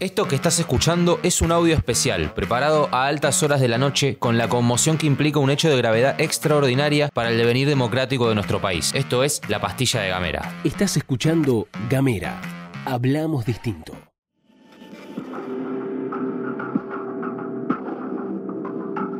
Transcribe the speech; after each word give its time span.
Esto 0.00 0.28
que 0.28 0.36
estás 0.36 0.60
escuchando 0.60 1.18
es 1.24 1.42
un 1.42 1.50
audio 1.50 1.74
especial, 1.74 2.32
preparado 2.32 2.88
a 2.92 3.08
altas 3.08 3.42
horas 3.42 3.60
de 3.60 3.66
la 3.66 3.78
noche 3.78 4.16
con 4.16 4.38
la 4.38 4.48
conmoción 4.48 4.96
que 4.96 5.08
implica 5.08 5.40
un 5.40 5.50
hecho 5.50 5.68
de 5.68 5.76
gravedad 5.76 6.20
extraordinaria 6.20 7.08
para 7.08 7.30
el 7.30 7.36
devenir 7.36 7.66
democrático 7.66 8.28
de 8.28 8.36
nuestro 8.36 8.60
país. 8.60 8.92
Esto 8.94 9.24
es 9.24 9.40
la 9.48 9.60
pastilla 9.60 10.00
de 10.00 10.10
Gamera. 10.10 10.54
Estás 10.62 10.96
escuchando 10.96 11.66
Gamera. 11.90 12.40
Hablamos 12.84 13.44
distinto. 13.44 13.97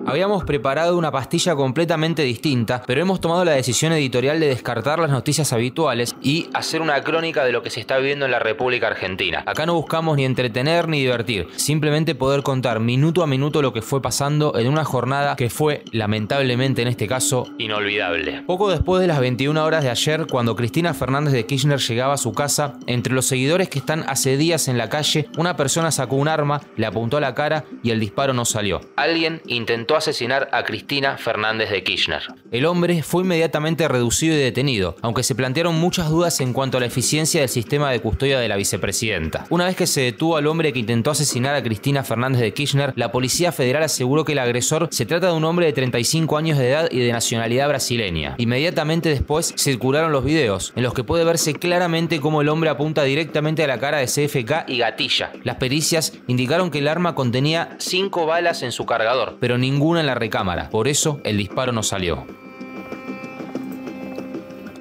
Habíamos 0.09 0.43
preparado 0.45 0.96
una 0.96 1.12
pastilla 1.12 1.54
completamente 1.54 2.22
distinta, 2.22 2.82
pero 2.86 3.02
hemos 3.02 3.20
tomado 3.20 3.45
la 3.45 3.52
decisión 3.52 3.93
editorial 3.93 4.41
de 4.41 4.48
descartar 4.48 4.98
las 5.00 5.11
noticias 5.11 5.52
habituales 5.52 6.16
y 6.23 6.48
hacer 6.54 6.80
una 6.80 7.02
crónica 7.04 7.45
de 7.45 7.52
lo 7.52 7.62
que 7.62 7.68
se 7.68 7.80
está 7.80 7.98
viviendo 7.98 8.24
en 8.24 8.30
la 8.30 8.38
República 8.38 8.86
Argentina. 8.86 9.42
Acá 9.45 9.66
no 9.66 9.74
buscamos 9.74 10.16
ni 10.16 10.24
entretener 10.24 10.88
ni 10.88 11.01
divertir, 11.01 11.48
simplemente 11.56 12.15
poder 12.15 12.42
contar 12.42 12.80
minuto 12.80 13.23
a 13.23 13.27
minuto 13.27 13.60
lo 13.60 13.74
que 13.74 13.82
fue 13.82 14.01
pasando 14.01 14.59
en 14.59 14.68
una 14.68 14.82
jornada 14.82 15.37
que 15.37 15.51
fue, 15.51 15.84
lamentablemente 15.92 16.80
en 16.80 16.88
este 16.88 17.06
caso, 17.06 17.46
inolvidable. 17.59 18.45
Poco 18.46 18.70
después 18.70 19.02
de 19.02 19.09
las 19.09 19.20
21 19.20 19.62
horas 19.62 19.84
de 19.84 19.90
ayer, 19.90 20.27
cuando 20.27 20.56
Cristina 20.56 20.95
Fernández 20.95 21.34
de 21.34 21.45
Kirchner 21.45 21.80
llegaba 21.80 22.15
a 22.15 22.18
su 22.18 22.32
casa, 22.32 22.79
entre 22.87 23.12
los 23.12 23.27
seguidores 23.27 23.68
que 23.68 23.79
están 23.79 24.06
hace 24.09 24.38
días 24.38 24.68
en 24.68 24.79
la 24.79 24.88
calle, 24.88 25.29
una 25.37 25.54
persona 25.54 25.90
sacó 25.90 26.16
un 26.16 26.29
arma, 26.29 26.62
le 26.77 26.87
apuntó 26.87 27.18
a 27.18 27.20
la 27.20 27.34
cara 27.34 27.66
y 27.82 27.90
el 27.90 28.01
disparo 28.01 28.32
no 28.32 28.46
salió. 28.46 28.80
Alguien 28.96 29.43
intentó 29.46 29.98
asesinar 29.98 30.48
a 30.52 30.65
Cristina 30.65 31.19
Fernández 31.19 31.70
de 31.70 31.83
Kirchner. 31.83 32.23
El 32.51 32.66
hombre 32.66 33.02
fue 33.02 33.23
inmediatamente 33.23 33.87
reducido 33.88 34.34
y 34.34 34.38
detenido, 34.38 34.97
aunque 35.02 35.23
se 35.23 35.34
plantearon 35.34 35.74
muchas 35.74 36.09
dudas 36.09 36.41
en 36.41 36.52
cuanto 36.52 36.79
a 36.79 36.80
la 36.80 36.87
eficiencia 36.87 37.41
del 37.41 37.48
sistema 37.48 37.91
de 37.91 38.01
custodia 38.01 38.41
de 38.41 38.48
la 38.48 38.57
vicepresidenta. 38.57 39.47
Una 39.51 39.66
vez 39.66 39.77
que 39.77 39.87
se 39.87 40.01
detuvo 40.01 40.37
al 40.37 40.47
hombre 40.47 40.73
que 40.73 40.79
intentó 40.79 41.11
asesinar 41.11 41.55
a 41.55 41.62
Cristina 41.62 42.05
Fernández 42.05 42.40
de 42.40 42.52
Kirchner, 42.52 42.93
la 42.96 43.13
Policía 43.13 43.52
Federal 43.52 43.82
aseguró 43.82 44.24
que 44.24 44.32
el 44.32 44.38
agresor 44.38 44.88
se 44.90 45.07
trata 45.07 45.29
de 45.29 45.32
un 45.32 45.45
hombre 45.45 45.66
de 45.66 45.73
35 45.73 46.37
años 46.37 46.59
de 46.59 46.71
edad 46.71 46.88
y 46.90 47.01
de 47.01 47.12
nacionalidad 47.12 47.68
brasileña. 47.68 48.35
Inmediatamente 48.38 49.09
después 49.09 49.55
circularon 49.57 50.12
los 50.12 50.24
videos, 50.24 50.73
en 50.77 50.83
los 50.83 50.95
que 50.95 51.05
puede 51.05 51.24
verse 51.24 51.55
claramente 51.55 52.21
cómo 52.21 52.40
el 52.40 52.49
hombre 52.49 52.71
apunta 52.71 53.02
directamente 53.02 53.65
a 53.65 53.66
la 53.66 53.79
cara 53.79 53.99
de 53.99 54.07
CFK 54.07 54.68
y 54.68 54.79
gatilla. 54.79 55.33
Las 55.45 55.57
pericias 55.57 56.12
indicaron 56.27 56.71
que 56.71 56.79
el 56.79 56.88
arma 56.88 57.15
contenía 57.15 57.77
5 57.79 58.27
balas 58.27 58.62
en 58.62 58.73
su 58.73 58.87
cargador, 58.87 59.37
pero 59.40 59.59
ningún 59.88 59.98
en 59.98 60.06
la 60.06 60.14
recámara, 60.14 60.68
por 60.68 60.86
eso 60.86 61.18
el 61.24 61.38
disparo 61.38 61.72
no 61.72 61.82
salió. 61.82 62.26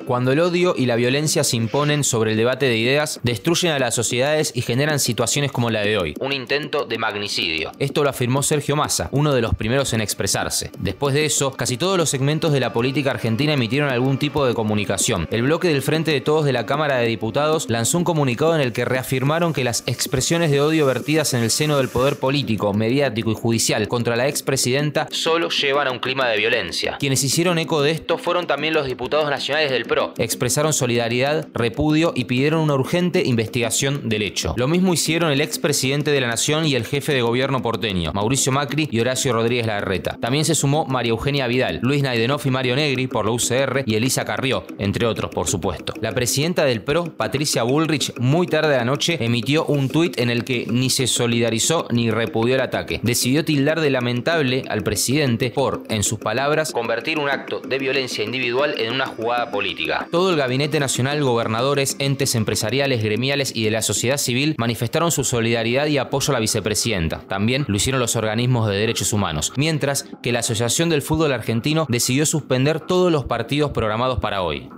Cuando 0.08 0.31
el 0.31 0.39
odio 0.39 0.73
y 0.77 0.86
la 0.86 0.95
violencia 0.95 1.44
se 1.44 1.58
imponen 1.58 2.05
sobre 2.05 2.31
el 2.31 2.38
debate 2.38 2.66
de 2.66 2.77
ideas, 2.77 3.19
destruyen 3.23 3.73
a 3.73 3.80
las 3.80 3.94
sociedades 3.94 4.53
y 4.55 4.61
generan 4.61 5.02
situaciones 5.02 5.52
como 5.52 5.69
la 5.69 5.81
de 5.81 5.97
hoy, 5.97 6.13
un 6.22 6.31
intento 6.31 6.86
de 6.86 6.97
magnicidio. 6.97 7.73
Esto 7.77 8.05
lo 8.05 8.09
afirmó 8.09 8.41
Sergio 8.41 8.78
Massa, 8.78 9.09
uno 9.11 9.33
de 9.33 9.41
los 9.41 9.53
primeros 9.53 9.91
en 9.91 10.00
expresarse. 10.00 10.72
Después 10.80 11.13
de 11.13 11.25
eso, 11.25 11.52
casi 11.52 11.75
todos 11.75 11.97
los 11.97 12.09
segmentos 12.09 12.53
de 12.53 12.61
la 12.61 12.72
política 12.72 13.11
argentina 13.11 13.52
emitieron 13.52 13.89
algún 13.89 14.17
tipo 14.17 14.45
de 14.45 14.53
comunicación. 14.53 15.28
El 15.30 15.41
bloque 15.41 15.67
del 15.67 15.81
Frente 15.81 16.11
de 16.11 16.22
Todos 16.22 16.45
de 16.45 16.53
la 16.53 16.66
Cámara 16.66 17.00
de 17.00 17.08
Diputados 17.08 17.69
lanzó 17.69 17.97
un 17.97 18.05
comunicado 18.05 18.55
en 18.55 18.61
el 18.61 18.72
que 18.72 18.85
reafirmaron 18.85 19.52
que 19.52 19.66
las 19.66 19.83
expresiones 19.88 20.52
de 20.52 20.61
odio 20.61 20.85
vertidas 20.85 21.33
en 21.33 21.44
el 21.44 21.52
seno 21.52 21.80
del 21.80 21.89
poder 21.89 22.16
político, 22.17 22.73
mediático 22.73 23.31
y 23.31 23.35
judicial 23.35 23.89
contra 23.89 24.16
la 24.16 24.30
expresidenta 24.30 25.09
solo 25.11 25.50
llevan 25.50 25.89
a 25.89 25.91
un 25.91 26.00
clima 26.00 26.30
de 26.30 26.38
violencia. 26.38 26.95
Quienes 26.97 27.22
hicieron 27.25 27.59
eco 27.59 27.81
de 27.81 27.91
esto 27.91 28.17
fueron 28.17 28.47
también 28.47 28.73
los 28.73 28.85
diputados 28.85 29.30
nacionales 29.30 29.69
del 29.69 29.83
PRO 29.83 29.97
expresaron 30.17 30.73
solidaridad, 30.73 31.48
repudio 31.53 32.14
y 32.16 32.26
pidieron 32.26 32.62
una 32.62 32.76
urgente 32.76 33.23
investigación 33.26 34.09
del 34.09 34.22
hecho. 34.22 34.53
Lo 34.58 34.67
mismo 34.67 34.94
hicieron 34.94 35.31
el 35.31 35.42
expresidente 35.42 36.12
de 36.12 36.22
la 36.22 36.28
Nación 36.28 36.66
y 36.66 36.76
el 36.76 36.86
jefe 36.86 37.14
de 37.14 37.22
gobierno 37.22 37.62
porteño, 37.62 38.12
Mauricio 38.14 38.52
Macri 38.52 38.88
y 38.92 39.00
Horacio 39.00 39.34
Rodríguez 39.34 39.68
Larreta. 39.68 40.18
También 40.20 40.45
se 40.45 40.56
sumó 40.56 40.86
María 40.86 41.12
Eugenia 41.12 41.47
Vidal, 41.47 41.80
Luis 41.81 42.03
Naidenov 42.03 42.41
y 42.46 42.52
Mario 42.52 42.75
Negri 42.75 43.08
por 43.08 43.25
la 43.25 43.31
UCR 43.31 43.84
y 43.85 43.96
Elisa 43.96 44.25
Carrió, 44.25 44.66
entre 44.78 45.06
otros, 45.06 45.31
por 45.31 45.47
supuesto. 45.47 45.94
La 46.02 46.12
presidenta 46.12 46.66
del 46.66 46.81
PRO, 46.81 47.06
Patricia 47.16 47.64
Bullrich, 47.64 48.14
muy 48.19 48.47
tarde 48.47 48.72
de 48.72 48.78
la 48.78 48.85
noche 48.85 49.18
emitió 49.19 49.66
un 49.66 49.90
tuit 49.90 50.19
en 50.19 50.29
el 50.29 50.44
que 50.44 50.66
ni 50.69 50.90
se 50.90 51.08
solidarizó 51.08 51.88
ni 51.91 52.12
repudió 52.12 52.56
el 52.56 52.62
ataque. 52.62 53.00
Decidió 53.03 53.44
tildar 53.46 53.81
de 53.81 53.90
lamentable 53.90 54.64
al 54.69 54.84
presidente 54.84 55.52
por, 55.52 55.84
en 55.90 56.03
sus 56.03 56.19
palabras, 56.19 56.72
convertir 56.72 57.19
un 57.19 57.29
acto 57.29 57.59
de 57.62 57.79
violencia 57.79 58.24
individual 58.24 58.75
en 58.78 58.94
una 58.94 59.08
jugada 59.08 59.52
política. 59.52 59.87
Todo 60.12 60.31
el 60.31 60.38
Gabinete 60.38 60.80
Nacional, 60.80 61.24
gobernadores, 61.24 61.96
entes 62.00 62.36
empresariales, 62.36 63.03
gremiales 63.03 63.56
y 63.56 63.64
de 63.64 63.72
la 63.72 63.81
sociedad 63.81 64.18
civil 64.18 64.56
manifestaron 64.58 65.12
su 65.12 65.24
solidaridad 65.24 65.88
y 65.88 65.98
apoyo 65.98 66.31
a 66.31 66.34
la 66.34 66.40
vicepresidenta. 66.40 67.22
También 67.28 67.66
lo 67.68 67.75
hicieron 67.75 68.02
los 68.02 68.16
organismos 68.16 68.70
de 68.70 68.76
derechos 68.76 69.14
humanos. 69.14 69.53
Mientras 69.56 70.06
que 70.22 70.31
la 70.31 70.40
Asociación 70.40 70.90
del 70.90 71.02
Fútbol 71.02 71.34
Argentino 71.34 71.86
decidió 71.90 72.26
suspender 72.26 72.80
todos 72.80 73.12
los 73.12 73.26
partidos 73.26 73.72
programados 73.72 74.20
para 74.20 74.42
hoy. 74.42 74.70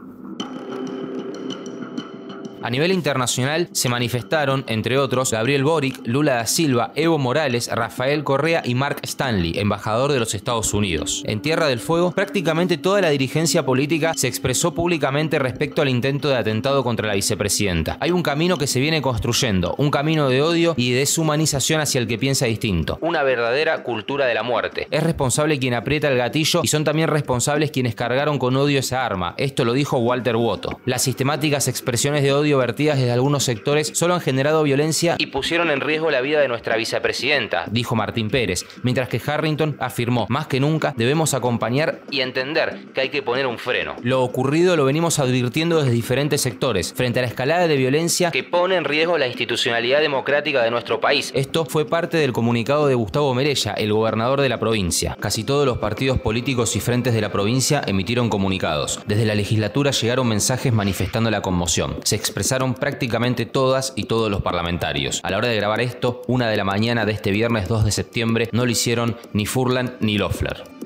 A 2.62 2.70
nivel 2.70 2.92
internacional 2.92 3.70
se 3.72 3.88
manifestaron, 3.88 4.66
entre 4.68 4.97
otros, 4.97 5.31
Gabriel 5.31 5.64
Boric, 5.64 6.02
Lula 6.06 6.36
da 6.36 6.46
Silva, 6.46 6.92
Evo 6.96 7.18
Morales, 7.18 7.70
Rafael 7.74 8.24
Correa 8.25 8.62
y 8.66 8.75
Mark 8.75 9.00
Stanley, 9.03 9.58
embajador 9.58 10.12
de 10.12 10.20
los 10.20 10.36
Estados 10.36 10.74
Unidos. 10.74 11.24
En 11.25 11.42
Tierra 11.42 11.68
del 11.68 11.80
Fuego, 11.80 12.12
prácticamente 12.12 12.78
toda 12.78 13.00
la 13.00 13.12
dirigencia 13.12 13.66
política 13.66 14.14
se 14.16 14.28
expresó 14.28 14.74
públicamente 14.74 15.40
respecto 15.40 15.81
al 15.81 15.90
intento 15.90 16.28
de 16.28 16.36
atentado 16.36 16.84
contra 16.84 17.08
la 17.08 17.14
vicepresidenta. 17.14 17.98
Hay 18.02 18.12
un 18.12 18.24
camino 18.24 18.58
que 18.58 18.68
se 18.68 18.81
viene 18.81 19.02
construyendo, 19.02 19.75
un 19.78 19.90
camino 19.90 20.28
de 20.28 20.42
odio 20.42 20.74
y 20.75 20.92
deshumanización 20.92 21.80
hacia 21.80 22.00
el 22.00 22.08
que 22.08 22.18
piensa 22.18 22.46
distinto. 22.46 22.98
Una 23.02 23.24
verdadera 23.24 23.84
cultura 23.84 24.25
de 24.25 24.34
la 24.34 24.44
muerte. 24.44 24.88
Es 24.92 25.03
responsable 25.03 25.59
quien 25.59 25.75
aprieta 25.75 26.09
el 26.09 26.18
gatillo 26.18 26.62
y 26.64 26.68
son 26.68 26.84
también 26.84 27.08
responsables 27.08 27.72
quienes 27.72 27.96
cargaron 27.96 28.38
con 28.38 28.58
odio 28.58 28.80
esa 28.80 29.06
arma. 29.06 29.34
Esto 29.38 29.64
lo 29.64 29.72
dijo 29.72 29.98
Walter 29.98 30.36
Woto. 30.36 30.81
Las 30.86 31.03
sistemáticas 31.03 31.68
expresiones 31.69 32.24
de 32.24 32.34
odio 32.34 32.50
vertidas 32.59 32.97
desde 33.00 33.12
algunos 33.12 33.44
sectores 33.44 33.92
solo 33.96 34.14
han 34.14 34.22
generado 34.22 34.62
violencia 34.62 35.16
y 35.18 35.28
pusieron 35.28 35.72
en 35.72 35.81
riesgo 35.81 36.12
la 36.12 36.22
vida 36.22 36.40
de 36.40 36.47
nuestra 36.47 36.78
vicepresidenta, 36.78 37.66
dijo 37.72 37.96
Martín 37.96 38.30
Pérez, 38.30 38.66
mientras 38.84 39.09
que 39.09 39.22
Harrington 39.25 39.75
afirmó, 39.80 40.28
más 40.30 40.47
que 40.47 40.59
nunca 40.59 40.94
debemos 40.96 41.34
acompañar 41.34 42.02
y 42.12 42.22
entender 42.22 42.86
que 42.94 43.02
hay 43.02 43.09
que 43.09 43.24
poner 43.24 43.48
un 43.48 43.58
freno. 43.58 43.96
Lo 44.03 44.22
ocurrido 44.24 44.75
lo 44.75 44.86
venimos 44.86 45.19
advirtiendo 45.19 45.80
desde 45.80 45.92
diferentes 45.92 46.42
sectores, 46.42 46.94
frente 46.94 47.19
a 47.19 47.22
la 47.24 47.28
escalada 47.28 47.68
de 47.68 47.75
violencia 47.75 48.31
que 48.31 48.44
pone 48.44 48.75
en 48.75 48.84
riesgo 48.84 49.18
la 49.18 49.28
institucionalidad 49.28 50.02
democrática 50.02 50.64
de 50.64 50.72
nuestro 50.72 51.00
país. 51.00 51.31
Esto 51.34 51.66
fue 51.66 51.86
parte 51.86 52.18
del 52.18 52.34
comunicado 52.34 52.88
de 52.88 52.96
Gustavo 52.96 53.34
Merella, 53.34 53.74
el 53.74 53.94
gobernador 53.94 54.42
de 54.42 54.50
la 54.50 54.59
provincia. 54.59 55.18
Casi 55.19 55.44
todos 55.44 55.66
los 55.66 55.78
partidos 55.78 56.19
políticos 56.19 56.75
y 56.75 56.80
frentes 56.80 57.14
de 57.14 57.22
la 57.22 57.31
provincia 57.31 57.81
emitieron 57.88 58.30
comunicados. 58.30 59.00
Desde 59.06 59.25
la 59.25 59.36
legislatura 59.36 59.92
llegaron 59.92 60.28
mensajes 60.28 60.74
manifestando 60.74 61.31
la 61.31 61.42
conmoción. 61.42 61.98
Se 62.03 62.16
expresaron 62.39 62.73
prácticamente 62.73 63.45
todas 63.45 63.91
y 63.97 64.05
todos 64.05 64.31
los 64.31 64.41
parlamentarios. 64.41 65.19
A 65.23 65.29
la 65.29 65.38
hora 65.38 65.50
de 65.50 65.57
grabar 65.57 65.81
esto, 65.81 66.22
una 66.27 66.47
de 66.47 66.55
la 66.55 66.63
mañana 66.63 67.05
de 67.05 67.11
este 67.11 67.31
viernes 67.31 67.67
2 67.67 67.83
de 67.83 67.91
septiembre, 67.91 68.50
no 68.53 68.63
lo 68.63 68.72
hicieron 68.72 69.17
ni 69.33 69.45
Furlan 69.45 69.97
ni 70.00 70.17
Loeffler. 70.17 70.78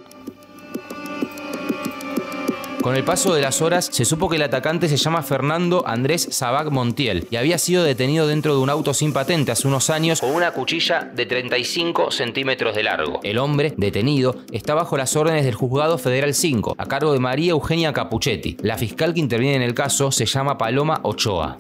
Con 2.84 2.98
el 2.98 3.06
paso 3.06 3.34
de 3.34 3.42
las 3.42 3.62
horas 3.62 3.88
se 3.90 4.04
supo 4.04 4.28
que 4.28 4.36
el 4.36 4.42
atacante 4.42 4.90
se 4.90 4.98
llama 4.98 5.24
Fernando 5.24 5.88
Andrés 5.88 6.28
Sabac 6.32 6.70
Montiel 6.70 7.26
y 7.32 7.38
había 7.38 7.58
sido 7.58 7.86
detenido 7.86 8.28
dentro 8.28 8.54
de 8.56 8.60
un 8.60 8.70
auto 8.70 8.94
sin 8.94 9.14
patente 9.14 9.54
hace 9.54 9.70
unos 9.70 9.90
años 9.90 10.20
con 10.20 10.32
una 10.32 10.52
cuchilla 10.52 11.10
de 11.16 11.26
35 11.26 12.12
centímetros 12.12 12.76
de 12.76 12.84
largo. 12.84 13.22
El 13.24 13.38
hombre, 13.38 13.74
detenido, 13.78 14.36
está 14.52 14.74
bajo 14.76 14.98
las 14.98 15.16
órdenes 15.16 15.46
del 15.46 15.56
Juzgado 15.56 15.98
Federal 15.98 16.34
5, 16.34 16.76
a 16.78 16.86
cargo 16.86 17.14
de 17.14 17.20
María 17.20 17.52
Eugenia 17.52 17.94
Capuchetti. 17.94 18.58
La 18.60 18.78
fiscal 18.78 19.14
que 19.14 19.22
interviene 19.22 19.56
en 19.56 19.62
el 19.62 19.74
caso 19.74 20.12
se 20.12 20.26
llama 20.26 20.58
Paloma 20.58 21.00
Ochoa. 21.04 21.56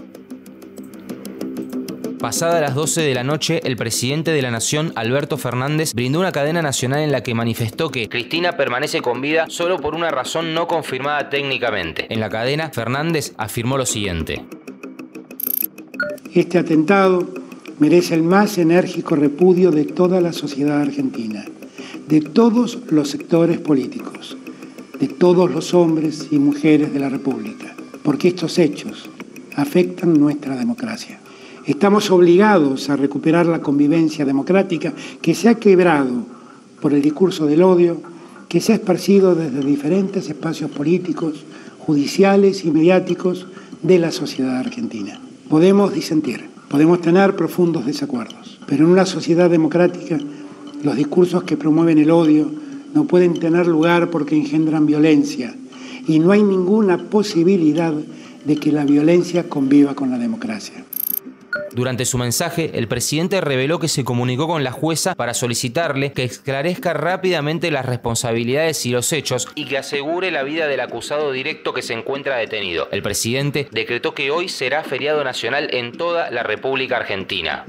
Pasada 2.23 2.61
las 2.61 2.73
12 2.73 3.01
de 3.01 3.13
la 3.13 3.25
noche, 3.25 3.59
el 3.65 3.75
presidente 3.75 4.31
de 4.31 4.41
la 4.41 4.49
Nación, 4.49 4.93
Alberto 4.95 5.37
Fernández, 5.37 5.93
brindó 5.93 6.21
una 6.21 6.31
cadena 6.31 6.61
nacional 6.61 7.01
en 7.01 7.11
la 7.11 7.21
que 7.21 7.33
manifestó 7.33 7.89
que 7.89 8.07
Cristina 8.07 8.53
permanece 8.53 9.01
con 9.01 9.19
vida 9.19 9.47
solo 9.49 9.77
por 9.77 9.93
una 9.93 10.09
razón 10.09 10.53
no 10.53 10.65
confirmada 10.65 11.29
técnicamente. 11.29 12.05
En 12.07 12.21
la 12.21 12.29
cadena, 12.29 12.69
Fernández 12.69 13.33
afirmó 13.35 13.77
lo 13.77 13.85
siguiente. 13.85 14.45
Este 16.33 16.59
atentado 16.59 17.27
merece 17.79 18.15
el 18.15 18.23
más 18.23 18.57
enérgico 18.57 19.17
repudio 19.17 19.71
de 19.71 19.83
toda 19.83 20.21
la 20.21 20.31
sociedad 20.31 20.79
argentina, 20.79 21.43
de 22.07 22.21
todos 22.21 22.79
los 22.89 23.09
sectores 23.09 23.57
políticos, 23.57 24.37
de 24.97 25.09
todos 25.09 25.51
los 25.51 25.73
hombres 25.73 26.29
y 26.31 26.39
mujeres 26.39 26.93
de 26.93 27.01
la 27.01 27.09
República, 27.09 27.75
porque 28.01 28.29
estos 28.29 28.59
hechos 28.59 29.09
afectan 29.57 30.13
nuestra 30.13 30.55
democracia. 30.55 31.19
Estamos 31.65 32.11
obligados 32.11 32.89
a 32.89 32.97
recuperar 32.97 33.45
la 33.45 33.61
convivencia 33.61 34.25
democrática 34.25 34.93
que 35.21 35.33
se 35.33 35.47
ha 35.47 35.55
quebrado 35.55 36.25
por 36.81 36.93
el 36.93 37.01
discurso 37.01 37.45
del 37.45 37.63
odio 37.63 38.01
que 38.49 38.59
se 38.59 38.73
ha 38.73 38.75
esparcido 38.75 39.33
desde 39.33 39.65
diferentes 39.65 40.27
espacios 40.27 40.69
políticos, 40.69 41.45
judiciales 41.79 42.65
y 42.65 42.71
mediáticos 42.71 43.47
de 43.81 43.97
la 43.97 44.11
sociedad 44.11 44.57
argentina. 44.57 45.19
Podemos 45.49 45.93
disentir, 45.93 46.49
podemos 46.67 46.99
tener 46.99 47.35
profundos 47.35 47.85
desacuerdos, 47.85 48.59
Pero 48.67 48.85
en 48.85 48.91
una 48.91 49.05
sociedad 49.05 49.49
democrática, 49.49 50.19
los 50.83 50.95
discursos 50.97 51.43
que 51.43 51.55
promueven 51.55 51.97
el 51.97 52.11
odio 52.11 52.51
no 52.93 53.05
pueden 53.05 53.35
tener 53.35 53.67
lugar 53.67 54.09
porque 54.09 54.35
engendran 54.35 54.85
violencia 54.85 55.55
y 56.07 56.19
no 56.19 56.31
hay 56.31 56.43
ninguna 56.43 56.97
posibilidad 56.97 57.93
de 58.45 58.57
que 58.57 58.73
la 58.73 58.83
violencia 58.83 59.47
conviva 59.47 59.95
con 59.95 60.11
la 60.11 60.17
democracia. 60.17 60.83
Durante 61.71 62.05
su 62.05 62.17
mensaje, 62.17 62.71
el 62.75 62.87
presidente 62.87 63.41
reveló 63.41 63.79
que 63.79 63.87
se 63.87 64.03
comunicó 64.03 64.47
con 64.47 64.63
la 64.63 64.71
jueza 64.71 65.15
para 65.15 65.33
solicitarle 65.33 66.11
que 66.11 66.23
esclarezca 66.23 66.93
rápidamente 66.93 67.71
las 67.71 67.85
responsabilidades 67.85 68.85
y 68.85 68.91
los 68.91 69.11
hechos 69.11 69.47
y 69.55 69.65
que 69.65 69.77
asegure 69.77 70.31
la 70.31 70.43
vida 70.43 70.67
del 70.67 70.79
acusado 70.79 71.31
directo 71.31 71.73
que 71.73 71.81
se 71.81 71.93
encuentra 71.93 72.37
detenido. 72.37 72.87
El 72.91 73.01
presidente 73.01 73.67
decretó 73.71 74.13
que 74.13 74.31
hoy 74.31 74.49
será 74.49 74.83
feriado 74.83 75.23
nacional 75.23 75.69
en 75.71 75.93
toda 75.93 76.29
la 76.31 76.43
República 76.43 76.97
Argentina. 76.97 77.65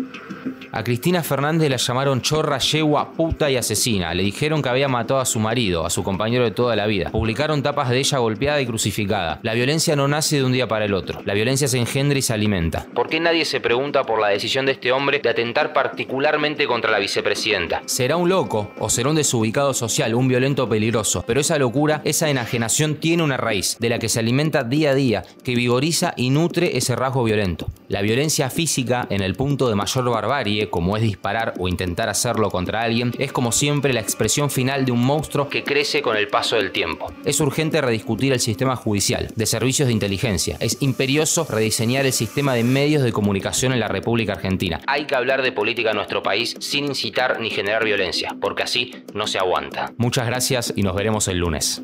A 0.77 0.83
Cristina 0.83 1.23
Fernández 1.23 1.71
la 1.71 1.77
llamaron 1.77 2.21
chorra, 2.21 2.59
yegua, 2.59 3.13
puta 3.13 3.49
y 3.49 3.57
asesina. 3.57 4.13
Le 4.13 4.25
dijeron 4.25 4.61
que 4.61 4.69
había 4.69 4.89
matado 4.89 5.21
a 5.21 5.25
su 5.25 5.39
marido, 5.39 5.87
a 5.87 5.91
su 5.91 6.03
compañero 6.03 6.43
de 6.43 6.51
toda 6.51 6.75
la 6.75 6.89
vida. 6.89 7.11
Publicaron 7.13 7.63
tapas 7.63 7.91
de 7.91 7.99
ella 7.99 8.19
golpeada 8.19 8.61
y 8.61 8.67
crucificada. 8.67 9.39
La 9.45 9.55
violencia 9.55 9.95
no 9.95 10.09
nace 10.09 10.39
de 10.39 10.45
un 10.45 10.51
día 10.51 10.67
para 10.67 10.87
el 10.87 10.95
otro. 10.95 11.23
La 11.27 11.35
violencia 11.35 11.69
se 11.69 11.79
engendra 11.79 12.19
y 12.19 12.23
se 12.23 12.33
alimenta. 12.33 12.87
¿Por 12.93 13.09
qué 13.09 13.21
nadie 13.21 13.45
se 13.45 13.61
pregunta 13.61 14.03
por 14.03 14.21
la 14.21 14.31
decisión 14.31 14.67
de 14.67 14.73
este 14.73 14.91
hombre 14.91 15.21
de 15.21 15.29
atentar 15.29 15.73
particularmente 15.73 16.67
contra 16.67 16.91
la 16.91 16.99
vicepresidenta? 16.99 17.83
¿Será 17.87 18.17
un 18.17 18.29
loco 18.29 18.73
o 18.81 18.91
será 18.91 19.11
un 19.11 19.15
desubicado 19.15 19.75
social, 19.75 20.13
un 20.17 20.27
violento 20.27 20.69
peligroso? 20.69 21.23
Pero 21.25 21.41
esa 21.41 21.57
locura, 21.57 22.03
esa 22.03 22.29
enajenación 22.29 22.97
tiene 22.97 23.23
una 23.23 23.37
raíz, 23.37 23.77
de 23.79 23.91
la 23.91 24.01
que 24.01 24.09
se 24.09 24.19
alimenta 24.19 24.65
día 24.65 24.91
a 24.91 24.95
día, 24.97 25.23
que 25.45 25.55
vigoriza 25.55 26.15
y 26.17 26.31
nutre 26.31 26.77
ese 26.77 26.97
rasgo 26.97 27.23
violento. 27.23 27.69
La 27.87 28.03
violencia 28.03 28.51
física, 28.51 29.07
en 29.09 29.23
el 29.23 29.37
punto 29.37 29.69
de 29.69 29.77
mayor 29.77 30.11
barbarie, 30.11 30.64
como 30.71 30.97
es 30.97 31.03
disparar 31.03 31.55
o 31.59 31.69
intentar 31.69 32.09
hacerlo 32.09 32.51
contra 32.51 32.83
alguien, 32.83 33.13
es 33.19 33.33
como 33.33 33.53
siempre 33.53 33.93
la 33.93 34.01
expresión 34.01 34.51
final 34.51 34.85
de 34.85 34.93
un 34.93 35.05
monstruo 35.05 35.49
que 35.49 35.65
crece 35.65 36.03
con 36.03 36.17
el 36.17 36.29
paso 36.29 36.57
del 36.57 36.73
tiempo. 36.73 37.13
Es 37.25 37.41
urgente 37.41 37.81
rediscutir 37.81 38.33
el 38.33 38.41
sistema 38.41 38.77
judicial, 38.77 39.33
de 39.35 39.47
servicios 39.47 39.89
de 39.89 39.93
inteligencia. 39.93 40.57
Es 40.61 40.79
imperioso 40.81 41.47
rediseñar 41.49 42.07
el 42.07 42.13
sistema 42.13 42.55
de 42.55 42.65
medios 42.65 43.03
de 43.03 43.13
comunicación 43.13 43.73
en 43.73 43.81
la 43.81 43.89
República 43.89 44.33
Argentina. 44.33 44.81
Hay 44.87 45.07
que 45.07 45.15
hablar 45.15 45.43
de 45.43 45.53
política 45.53 45.91
en 45.91 45.97
nuestro 45.97 46.23
país 46.23 46.57
sin 46.61 46.87
incitar 46.87 47.41
ni 47.41 47.51
generar 47.51 47.85
violencia, 47.85 48.37
porque 48.41 48.63
así 48.63 48.93
no 49.15 49.27
se 49.27 49.39
aguanta. 49.39 49.93
Muchas 49.97 50.27
gracias 50.27 50.73
y 50.77 50.83
nos 50.83 50.95
veremos 50.95 51.29
el 51.29 51.39
lunes. 51.39 51.83